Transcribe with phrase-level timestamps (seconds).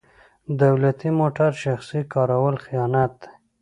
[0.61, 3.29] دولتي موټر شخصي کارول خیانت دی.